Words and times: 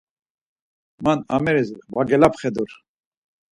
Man 1.09 1.21
ameris 1.37 1.71
va 1.99 2.07
gelapxedur. 2.15 2.77